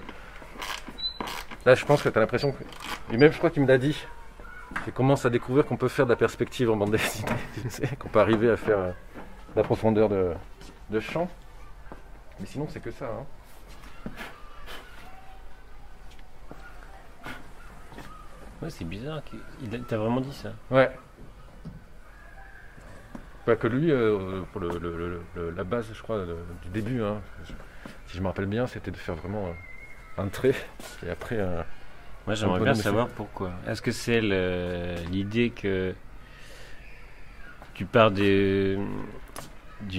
Là, 1.66 1.74
je 1.74 1.84
pense 1.84 2.02
que 2.02 2.08
tu 2.08 2.16
as 2.16 2.20
l'impression 2.20 2.52
que. 2.52 2.62
Et 3.12 3.16
même, 3.16 3.32
je 3.32 3.38
crois 3.38 3.50
qu'il 3.50 3.62
me 3.62 3.68
l'a 3.68 3.78
dit. 3.78 4.04
Il 4.86 4.92
commence 4.92 5.24
à 5.24 5.30
découvrir 5.30 5.64
qu'on 5.66 5.76
peut 5.76 5.88
faire 5.88 6.04
de 6.06 6.10
la 6.10 6.16
perspective 6.16 6.70
en 6.70 6.76
bande 6.76 6.90
dessinée. 6.90 7.30
qu'on 7.98 8.08
peut 8.08 8.20
arriver 8.20 8.50
à 8.50 8.56
faire 8.56 8.78
euh, 8.78 8.90
de 8.90 9.56
la 9.56 9.62
profondeur 9.62 10.08
de, 10.08 10.32
de 10.90 11.00
champ. 11.00 11.28
Mais 12.40 12.46
sinon, 12.46 12.66
c'est 12.68 12.80
que 12.80 12.90
ça. 12.90 13.06
hein. 13.06 14.10
Ouais, 18.62 18.70
c'est 18.70 18.84
bizarre. 18.84 19.22
T'as 19.88 19.96
vraiment 19.96 20.20
dit 20.20 20.32
ça 20.32 20.52
Ouais. 20.70 20.90
Pas 23.44 23.56
que 23.56 23.66
lui, 23.66 23.90
euh, 23.90 24.40
pour 24.52 24.60
le, 24.62 24.68
le- 24.78 24.96
le- 24.96 25.20
le- 25.34 25.50
la 25.50 25.64
base, 25.64 25.86
je 25.92 26.02
crois, 26.02 26.24
du 26.62 26.68
début, 26.70 27.02
hein, 27.02 27.20
si 28.06 28.16
je 28.16 28.22
me 28.22 28.26
rappelle 28.26 28.46
bien, 28.46 28.66
c'était 28.66 28.90
de 28.90 28.96
faire 28.96 29.14
vraiment 29.16 29.48
euh, 29.48 30.22
un 30.22 30.28
trait 30.28 30.54
et 31.06 31.10
après 31.10 31.36
euh, 31.38 31.62
Moi, 32.26 32.34
j'aimerais 32.34 32.60
bien 32.60 32.74
savoir 32.74 33.08
pourquoi. 33.08 33.52
Est-ce 33.66 33.82
que 33.82 33.92
c'est 33.92 34.20
l'idée 35.10 35.50
que 35.50 35.94
tu 37.74 37.84
pars 37.84 38.10
d'une 38.10 38.86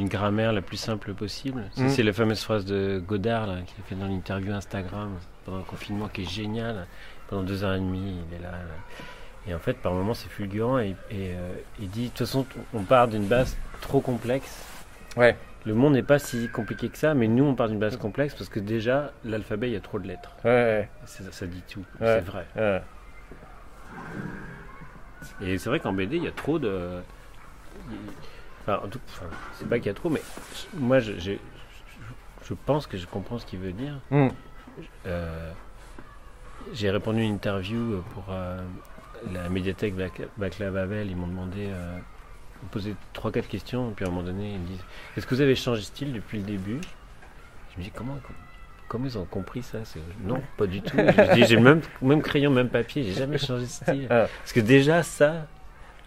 grammaire 0.08 0.54
la 0.54 0.62
plus 0.62 0.78
simple 0.78 1.14
possible? 1.14 1.64
Mm. 1.78 1.90
C'est 1.90 2.04
la 2.04 2.14
fameuse 2.14 2.42
phrase 2.44 2.66
de 2.66 3.02
Godard 3.06 3.48
là, 3.48 3.58
qui 3.66 3.74
a 3.80 3.84
fait 3.84 3.96
dans 3.96 4.08
l'interview 4.08 4.54
Instagram 4.54 5.12
pendant 5.46 5.58
le 5.60 5.64
confinement 5.64 6.08
qui 6.08 6.24
est 6.24 6.30
géniale. 6.30 6.88
Pendant 7.28 7.44
deux 7.44 7.64
heures 7.64 7.74
et 7.76 7.80
demie, 7.80 8.22
il 8.30 8.36
est 8.36 8.42
là. 8.42 8.52
là. 8.52 8.58
Et 9.48 9.54
en 9.54 9.60
fait, 9.60 9.74
par 9.74 9.94
moments, 9.94 10.14
c'est 10.14 10.30
fulgurant 10.30 10.80
et, 10.80 10.96
et, 11.12 11.32
euh, 11.34 11.56
il 11.80 11.90
dit 11.90 12.06
de 12.06 12.10
toute 12.10 12.20
façon, 12.20 12.46
on 12.74 12.84
part 12.84 13.08
d'une 13.08 13.26
base 13.26 13.58
trop 13.82 14.00
complexe. 14.00 14.64
Ouais. 15.16 15.36
Le 15.66 15.74
monde 15.74 15.94
n'est 15.94 16.04
pas 16.04 16.20
si 16.20 16.48
compliqué 16.50 16.90
que 16.90 16.98
ça, 16.98 17.14
mais 17.16 17.28
nous, 17.28 17.44
on 17.44 17.56
part 17.56 17.70
d'une 17.70 17.80
base 17.80 17.98
complexe 17.98 18.36
parce 18.36 18.50
que 18.50 18.60
déjà, 18.60 19.12
l'alphabet, 19.24 19.70
il 19.70 19.74
y 19.74 19.78
a 19.78 19.82
trop 19.82 20.00
de 20.00 20.08
lettres. 20.08 20.32
Ouais, 20.44 20.88
Ça, 21.06 21.24
ça 21.32 21.48
dit 21.48 21.64
tout. 21.68 21.84
Ouais. 22.00 22.20
C'est 22.20 22.22
vrai. 22.22 22.46
ouais. 22.56 22.82
Et 25.42 25.58
c'est 25.58 25.70
vrai 25.70 25.80
qu'en 25.80 25.94
BD, 25.94 26.18
il 26.18 26.24
y 26.24 26.28
a 26.28 26.32
trop 26.32 26.60
de. 26.60 27.02
Enfin, 28.62 28.80
en 28.84 28.88
tout, 28.88 29.00
enfin, 29.10 29.26
c'est 29.54 29.68
pas 29.68 29.78
qu'il 29.80 29.88
y 29.88 29.90
a 29.90 29.94
trop, 29.94 30.10
mais 30.10 30.22
moi, 30.76 31.00
je, 31.00 31.14
je, 31.20 31.34
je 32.44 32.54
pense 32.66 32.86
que 32.88 32.98
je 32.98 33.06
comprends 33.08 33.40
ce 33.40 33.46
qu'il 33.46 33.60
veut 33.60 33.74
dire. 33.74 34.00
Hmm. 34.12 34.28
Euh, 35.08 35.52
j'ai 36.74 36.90
répondu 36.90 37.22
à 37.22 37.24
une 37.24 37.34
interview 37.36 38.04
pour 38.14 38.26
euh, 38.30 38.62
la 39.32 39.50
médiathèque 39.50 39.94
Vaclav 40.38 40.78
Havel. 40.78 41.10
Ils 41.10 41.16
m'ont 41.16 41.28
demandé, 41.28 41.68
euh, 41.70 41.98
trois, 43.14 43.32
quatre 43.32 43.48
questions, 43.48 43.90
et 43.92 43.94
puis 43.94 44.06
à 44.06 44.08
un 44.08 44.12
moment 44.12 44.24
donné, 44.26 44.52
ils 44.54 44.60
me 44.60 44.66
disent 44.68 44.84
Est-ce 45.18 45.26
que 45.28 45.36
vous 45.36 45.42
avez 45.42 45.56
changé 45.56 45.82
de 45.82 45.86
style 45.86 46.14
depuis 46.14 46.38
le 46.40 46.44
début? 46.44 46.80
Je 47.74 47.80
me 47.80 47.84
dis 47.84 47.92
Comment 47.92 48.18
Comment 48.88 49.06
ils 49.06 49.18
ont 49.18 49.26
compris 49.26 49.64
ça 49.64 49.80
Non, 50.24 50.42
pas 50.58 50.68
du 50.68 50.82
tout. 50.82 50.96
Je 50.96 51.34
dis, 51.34 51.46
j'ai 51.46 51.56
le 51.56 51.62
même, 51.64 51.82
même 52.04 52.22
crayon, 52.22 52.52
même 52.52 52.70
papier, 52.70 53.04
j'ai 53.04 53.14
jamais 53.14 53.40
changé 53.40 53.64
de 53.66 53.70
style. 53.70 54.08
Ah. 54.12 54.28
Parce 54.42 54.54
que 54.54 54.60
déjà, 54.60 55.02
ça, 55.02 55.48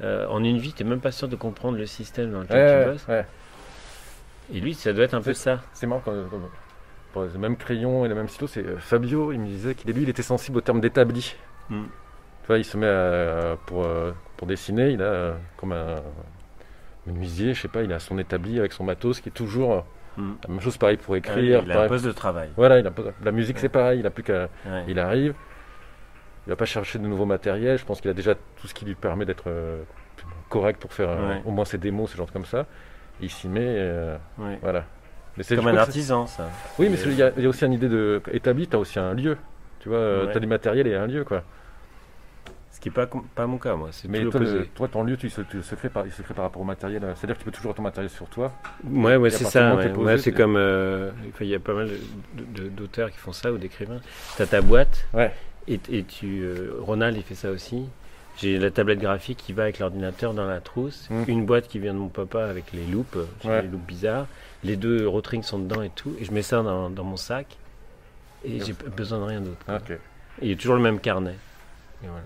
euh, 0.01 0.27
en 0.29 0.45
une 0.45 0.59
vie, 0.59 0.73
tu 0.73 0.85
même 0.85 1.01
pas 1.01 1.11
sûr 1.11 1.27
de 1.27 1.35
comprendre 1.35 1.77
le 1.77 1.87
système 1.87 2.31
dans 2.31 2.41
lequel 2.43 2.57
Ouais, 2.57 2.85
tu 2.85 2.91
bosses. 2.93 3.09
ouais. 3.09 3.27
Et 4.55 4.61
lui, 4.61 4.75
ça 4.75 4.93
doit 4.93 5.05
être 5.05 5.15
un 5.15 5.21
peu 5.21 5.35
ça. 5.35 5.61
C'est 5.73 5.87
marrant 5.89 6.03
quand, 6.05 6.15
pour 7.13 7.23
le 7.23 7.37
même 7.39 7.57
crayon 7.57 8.05
et 8.05 8.09
le 8.09 8.15
même 8.15 8.29
stylo, 8.29 8.47
c'est 8.47 8.65
euh, 8.65 8.79
Fabio, 8.79 9.33
il 9.33 9.41
me 9.41 9.47
disait 9.47 9.75
qu'il 9.75 9.93
lui, 9.93 10.03
il 10.05 10.09
était 10.09 10.23
sensible 10.23 10.59
au 10.59 10.61
terme 10.61 10.81
d'établi. 10.81 11.35
Hmm. 11.71 11.83
Tu 12.43 12.47
vois, 12.47 12.59
il 12.59 12.65
se 12.65 12.77
met 12.77 12.87
à- 12.87 13.57
pour, 13.67 13.85
euh, 13.85 14.13
pour 14.37 14.47
dessiner, 14.47 14.91
il 14.91 15.03
a 15.03 15.35
comme 15.57 15.73
un 15.73 15.97
menuisier, 17.07 17.55
je 17.55 17.61
sais 17.63 17.69
pas, 17.69 17.83
il 17.83 17.93
a 17.93 17.99
son 17.99 18.19
établi 18.19 18.59
avec 18.59 18.73
son 18.73 18.85
matos 18.85 19.21
qui 19.21 19.29
est 19.29 19.33
toujours 19.33 19.73
euh, 19.75 19.81
Hmm. 20.17 20.33
la 20.43 20.51
même 20.55 20.61
chose 20.61 20.77
pareil 20.77 20.97
pour 20.97 21.15
Ah 21.15 21.19
écrire. 21.19 21.63
il 21.65 21.71
a 21.71 21.83
un 21.83 21.87
poste 21.87 22.05
de 22.05 22.11
travail. 22.11 22.49
Voilà, 22.57 22.81
il 22.81 22.87
a 22.89 22.91
pas- 22.91 23.03
la 23.23 23.31
musique 23.31 23.55
Ouais. 23.55 23.61
c'est 23.63 23.69
pareil, 23.69 24.01
il 24.01 24.07
a 24.07 24.11
plus 24.11 24.25
qu'à. 24.25 24.49
Ouais. 24.67 24.83
Il 24.89 24.99
arrive, 24.99 25.33
il 26.47 26.51
va 26.51 26.57
pas 26.57 26.65
chercher 26.65 26.99
de 26.99 27.07
nouveaux 27.07 27.25
matériels, 27.25 27.79
je 27.79 27.85
pense 27.85 28.01
qu'il 28.01 28.11
a 28.11 28.15
déjà 28.15 28.35
tout 28.35 28.67
ce 28.67 28.75
qui 28.75 28.85
lui 28.85 28.97
permet 28.97 29.25
d'être 29.25 29.45
euh, 29.47 29.83
correct 30.49 30.81
pour 30.81 30.93
faire 30.93 31.09
euh, 31.11 31.29
Ouais. 31.29 31.43
au 31.45 31.53
moins 31.53 31.65
ses 31.65 31.79
démos, 31.79 32.11
ces 32.11 32.17
genres 32.17 32.33
comme 32.33 32.47
ça. 32.47 32.63
Et 33.21 33.27
il 33.27 33.31
s'y 33.31 33.47
met, 33.49 33.61
euh, 33.65 34.17
voilà. 34.61 34.87
Mais 35.37 35.45
c'est 35.45 35.55
Comme 35.55 35.69
un 35.69 35.77
artisan, 35.77 36.27
ça. 36.27 36.49
Oui, 36.81 36.89
mais 36.91 36.99
il 36.99 37.15
y, 37.15 37.23
a 37.23 37.31
il 37.37 37.45
y 37.45 37.47
a 37.47 37.49
aussi 37.49 37.65
une 37.65 37.75
idée 37.75 37.89
de 37.89 38.21
établi, 38.33 38.67
tu 38.67 38.75
as 38.75 38.79
aussi 38.81 38.99
un 38.99 39.15
lieu. 39.15 39.37
Tu 39.79 39.89
vois, 39.89 40.25
Ouais. 40.25 40.31
tu 40.33 40.37
as 40.37 40.41
du 40.41 40.49
matériel 40.49 40.89
et 40.89 40.97
un 40.97 41.07
lieu, 41.07 41.23
quoi. 41.23 41.45
Ce 42.79 42.81
qui 42.81 42.91
n'est 42.91 42.95
pas, 42.95 43.09
pas 43.35 43.47
mon 43.49 43.59
cas, 43.59 43.75
moi. 43.75 43.91
Mais 44.09 44.19
toi, 44.23 44.25
l'opposé. 44.39 44.59
le- 44.61 44.67
toi, 44.67 44.87
ton 44.87 45.03
lieu, 45.03 45.17
tu, 45.17 45.29
se- 45.31 45.41
tu 45.41 45.65
se 45.65 45.75
crées 45.75 45.89
par, 45.89 46.07
il 46.07 46.13
se 46.13 46.23
crée 46.23 46.33
par 46.33 46.45
rapport 46.45 46.63
au 46.63 46.65
matériel. 46.65 47.03
euh, 47.03 47.13
C'est-à-dire 47.17 47.35
que 47.35 47.41
tu 47.41 47.45
peux 47.47 47.51
toujours 47.51 47.71
avoir 47.71 47.77
ton 47.77 47.83
matériel 47.83 48.09
sur 48.09 48.27
toi. 48.27 48.53
Ouais, 48.85 49.17
ouais, 49.17 49.31
c'est 49.31 49.43
ça. 49.47 49.75
Ouais. 49.75 49.83
t'es 49.83 49.93
posé, 49.93 50.07
Ouais, 50.07 50.19
c'est 50.19 50.31
comme. 50.31 50.55
euh, 50.57 51.11
Il 51.41 51.49
y 51.49 51.57
a 51.57 51.59
pas 51.59 51.75
mal 51.75 51.91
d'auteurs 52.77 53.11
qui 53.11 53.17
font 53.19 53.33
ça 53.33 53.53
ou 53.53 53.59
d'écrivains. 53.59 54.01
Tu 54.37 54.43
as 54.43 54.47
ta 54.47 54.61
boîte. 54.61 55.07
Ouais. 55.13 55.35
Et, 55.67 55.81
et 55.91 56.05
tu. 56.05 56.43
euh, 56.45 56.77
Ronald, 56.81 57.17
il 57.17 57.25
fait 57.25 57.35
ça 57.35 57.51
aussi. 57.51 57.85
J'ai 58.37 58.59
la 58.61 58.71
tablette 58.71 59.01
graphique 59.01 59.39
qui 59.39 59.53
va 59.53 59.65
avec 59.65 59.81
l'ordinateur 59.81 60.33
dans 60.33 60.47
la 60.47 60.61
trousse. 60.61 61.09
Mm. 61.11 61.23
Une 61.27 61.47
boîte 61.47 61.67
qui 61.67 61.81
vient 61.81 61.93
de 61.95 61.99
mon 61.99 62.07
papa 62.09 62.45
avec 62.45 62.73
les 62.73 62.87
loupes. 62.87 63.19
Ouais. 63.45 63.63
des 63.63 63.67
loupes 63.69 63.87
bizarres. 63.89 64.29
Les 64.63 64.77
deux 64.77 65.09
rotrings 65.09 65.43
sont 65.43 65.59
dedans 65.59 65.83
et 65.83 65.91
tout. 65.91 66.15
Et 66.21 66.25
je 66.25 66.31
mets 66.33 66.43
ça 66.43 66.63
dans, 66.63 66.91
dans 66.91 67.03
mon 67.05 67.17
sac. 67.17 67.57
Et 68.45 68.61
j'ai 68.61 68.73
besoin 68.97 69.19
de 69.19 69.25
rien 69.25 69.41
d'autre. 69.41 69.67
Et 70.41 70.45
il 70.47 70.51
y 70.51 70.53
a 70.53 70.57
toujours 70.57 70.77
le 70.77 70.81
même 70.83 71.01
carnet. 71.01 71.35
Et 72.05 72.07
voilà. 72.07 72.23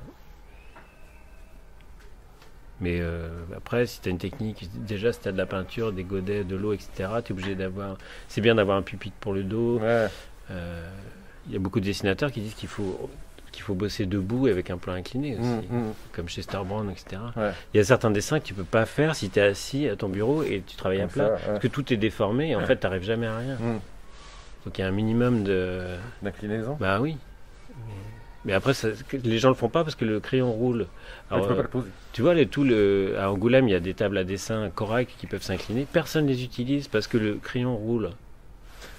Mais 2.83 2.99
euh, 3.01 3.29
après, 3.57 3.87
si 3.87 4.01
tu 4.01 4.09
as 4.09 4.11
une 4.13 4.19
technique, 4.19 4.69
déjà 4.75 5.13
si 5.13 5.21
tu 5.21 5.29
as 5.29 5.33
de 5.33 5.39
la 5.39 5.47
peinture, 5.47 5.93
des 5.93 6.03
godets, 6.05 6.43
de 6.45 6.57
l'eau, 6.57 6.73
etc., 6.75 6.91
tu 7.25 7.31
es 7.31 7.33
obligé 7.33 7.55
d'avoir. 7.55 7.97
C'est 8.29 8.41
bien 8.41 8.57
d'avoir 8.57 8.77
un 8.77 8.83
pupitre 8.83 9.17
pour 9.21 9.33
le 9.33 9.45
dos. 9.45 9.79
Ouais. 9.79 10.09
Euh, 10.51 10.91
Il 11.47 11.53
y 11.53 11.57
a 11.57 11.59
beaucoup 11.59 11.81
de 11.81 11.85
dessinateurs 11.85 12.31
qui 12.33 12.41
disent 12.41 12.55
qu'il 12.55 12.69
faut, 12.69 13.09
qu'il 13.53 13.63
faut 13.63 13.75
bosser 13.75 14.05
debout 14.07 14.49
et 14.49 14.51
avec 14.51 14.69
un 14.71 14.79
plan 14.79 14.93
incliné 14.95 15.37
aussi, 15.39 15.49
Mm, 15.71 15.77
mm. 15.79 15.93
comme 16.13 16.29
chez 16.29 16.43
Starbrand, 16.43 16.89
etc. 16.91 17.23
Ouais. 17.37 17.51
Il 17.73 17.77
y 17.79 17.81
a 17.81 17.85
certains 17.85 18.11
dessins 18.11 18.39
que 18.41 18.45
tu 18.47 18.55
peux 18.55 18.65
pas 18.65 18.85
faire 18.87 19.15
si 19.15 19.31
tu 19.31 19.39
es 19.39 19.43
assis 19.43 19.89
à 19.89 19.95
ton 19.97 20.09
bureau 20.09 20.43
et 20.43 20.63
tu 20.67 20.75
travailles 20.77 21.01
à 21.03 21.07
plat. 21.09 21.27
ça, 21.29 21.33
ouais. 21.35 21.41
Parce 21.47 21.59
que 21.61 21.69
tout 21.69 21.93
est 21.93 21.97
déformé 21.97 22.51
et 22.51 22.57
en 22.57 22.65
fait, 22.67 22.79
tu 22.79 22.87
n'arrives 22.87 23.05
jamais 23.05 23.27
à 23.29 23.39
rien. 23.39 23.55
Mm. 23.55 23.81
Donc 24.65 24.79
il 24.79 24.81
y 24.81 24.85
a 24.85 24.89
un 24.89 24.93
minimum 24.93 25.45
de. 25.45 25.83
D'inclinaison. 26.23 26.77
Bah 26.81 27.01
oui. 27.01 27.17
Mais, 28.45 28.53
après, 28.55 28.75
ça- 28.75 28.89
les 29.25 29.39
gens 29.39 29.49
le 29.49 29.55
font 29.55 29.69
pas 29.69 29.85
parce 29.85 29.95
que 29.95 30.05
le 30.05 30.19
crayon 30.21 30.51
roule. 30.51 30.87
Alors, 31.31 31.45
tu 31.45 31.49
peux 31.51 31.57
pas 31.57 31.63
le 31.63 31.69
poser. 31.69 31.89
tu 32.13 32.23
vois, 32.23 32.35
les, 32.35 32.47
tout 32.47 32.65
le, 32.65 33.15
à 33.19 33.31
Angoulême, 33.31 33.69
il 33.69 33.73
y 33.73 33.77
a 33.77 33.81
des 33.81 33.95
tables 33.95 34.19
à 34.19 34.25
dessin 34.25 34.69
Korak 34.75 35.09
qui 35.19 35.27
peuvent 35.27 35.43
s'incliner. 35.43 35.87
Personne 35.93 36.27
les 36.27 36.43
utilise 36.43 36.89
parce 36.89 37.07
que 37.07 37.19
le 37.19 37.35
crayon 37.35 37.77
roule. 37.77 38.11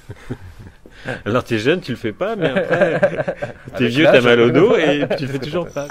Alors 1.26 1.44
t'es 1.44 1.58
jeune, 1.60 1.82
tu 1.82 1.92
le 1.92 1.98
fais 1.98 2.14
pas, 2.14 2.36
mais 2.36 2.50
après, 2.56 3.36
t'es 3.78 3.88
vieux, 3.88 4.06
t'as 4.06 4.22
mal 4.22 4.40
au 4.40 4.52
dos 4.52 4.76
et 4.76 5.06
tu 5.18 5.26
le 5.26 5.32
fais 5.32 5.40
toujours 5.40 5.68
pas. 5.68 5.88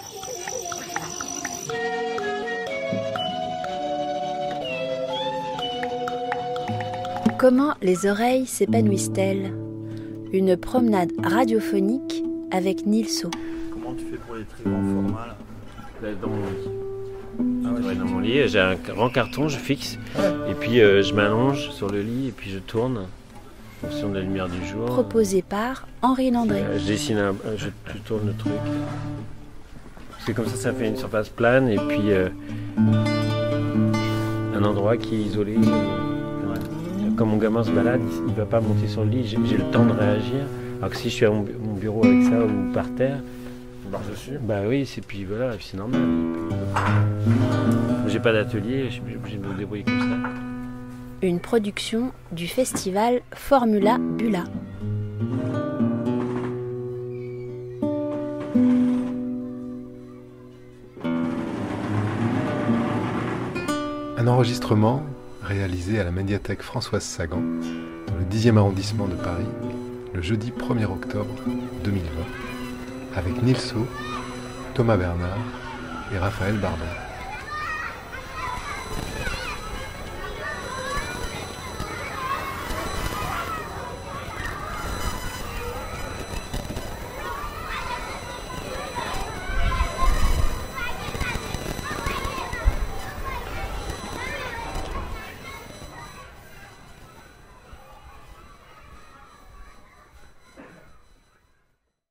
Comment 7.38 7.74
les 7.82 8.06
oreilles 8.06 8.46
s'épanouissent-elles? 8.46 9.52
Une 10.32 10.56
promenade 10.56 11.12
radiophonique 11.22 12.22
avec 12.52 12.86
Nilso. 12.86 13.30
Comment 13.72 13.94
tu 13.94 14.04
fais 14.04 14.16
pour 14.18 14.36
les 14.36 14.44
très 14.44 14.62
grands 14.64 14.82
formats 14.82 15.26
là 16.02 16.08
Dans 16.20 16.28
mon 16.28 16.36
lit. 16.36 16.68
Ah 17.64 17.70
ouais, 17.72 17.86
Ouais, 17.86 17.94
dans 17.94 18.04
mon 18.04 18.18
lit, 18.20 18.46
j'ai 18.48 18.60
un 18.60 18.74
grand 18.74 19.08
carton, 19.08 19.48
je 19.48 19.56
fixe, 19.58 19.98
et 20.48 20.54
puis 20.54 20.80
euh, 20.80 21.02
je 21.02 21.14
m'allonge 21.14 21.70
sur 21.70 21.88
le 21.90 22.02
lit 22.02 22.28
et 22.28 22.32
puis 22.32 22.50
je 22.50 22.58
tourne 22.58 22.98
en 22.98 23.86
fonction 23.88 24.10
de 24.10 24.14
la 24.16 24.20
lumière 24.20 24.48
du 24.48 24.64
jour. 24.66 24.84
Proposé 24.86 25.42
par 25.42 25.86
Henri 26.02 26.30
Landré. 26.30 26.60
Euh, 26.60 26.78
je 26.78 26.86
dessine, 26.86 27.18
un, 27.18 27.34
je, 27.56 27.68
je 27.92 27.98
tourne 28.04 28.26
le 28.26 28.34
truc. 28.34 28.52
Parce 30.10 30.24
que 30.26 30.32
comme 30.32 30.46
ça, 30.46 30.56
ça 30.56 30.72
fait 30.72 30.86
une 30.88 30.96
surface 30.96 31.28
plane 31.30 31.68
et 31.68 31.76
puis 31.78 32.12
euh, 32.12 32.28
un 34.54 34.62
endroit 34.64 34.96
qui 34.96 35.16
est 35.16 35.18
isolé. 35.24 35.56
euh, 35.56 37.10
Quand 37.16 37.26
mon 37.26 37.38
gamin 37.38 37.64
se 37.64 37.70
balade, 37.70 38.00
il, 38.04 38.28
il 38.28 38.34
va 38.34 38.44
pas 38.44 38.60
monter 38.60 38.86
sur 38.86 39.02
le 39.04 39.10
lit, 39.10 39.26
j'ai 39.26 39.38
j'ai 39.46 39.56
le 39.56 39.64
temps 39.72 39.84
de 39.86 39.92
réagir. 39.92 40.44
Alors 40.82 40.90
que 40.90 40.96
si 40.96 41.10
je 41.10 41.14
suis 41.14 41.24
à 41.26 41.30
mon, 41.30 41.42
bu- 41.42 41.54
mon 41.62 41.74
bureau 41.74 42.04
avec 42.04 42.24
ça 42.24 42.44
ou 42.44 42.72
par 42.72 42.92
terre, 42.96 43.20
Tu 43.84 43.88
marches 43.90 44.08
dessus. 44.10 44.38
bah 44.40 44.62
oui, 44.66 44.84
c'est 44.84 45.00
puis 45.04 45.24
voilà, 45.24 45.54
et 45.54 45.56
puis 45.56 45.68
c'est 45.70 45.76
normal. 45.76 46.00
J'ai 48.08 48.18
pas 48.18 48.32
d'atelier, 48.32 48.86
je 48.86 48.94
suis 48.94 49.02
obligé 49.16 49.38
de 49.38 49.46
me 49.46 49.54
débrouiller 49.54 49.84
comme 49.84 50.00
ça. 50.00 50.16
Une 51.22 51.38
production 51.38 52.10
du 52.32 52.48
festival 52.48 53.20
Formula 53.32 53.96
Bula. 53.98 54.42
Un 64.18 64.26
enregistrement 64.28 65.02
réalisé 65.42 65.98
à 65.98 66.04
la 66.04 66.10
médiathèque 66.12 66.62
Françoise 66.62 67.02
Sagan, 67.02 67.42
dans 68.06 68.14
le 68.14 68.24
10e 68.30 68.56
arrondissement 68.56 69.06
de 69.08 69.14
Paris, 69.14 69.46
le 70.14 70.20
jeudi 70.20 70.50
1er 70.50 70.84
octobre 70.84 71.34
2020, 71.84 72.08
avec 73.16 73.42
Nilso, 73.42 73.86
Thomas 74.74 74.96
Bernard 74.96 75.38
et 76.12 76.18
Raphaël 76.18 76.56
Bardon. 76.58 77.11